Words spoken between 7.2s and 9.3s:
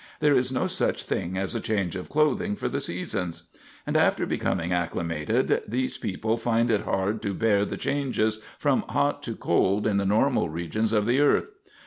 to bear the changes from hot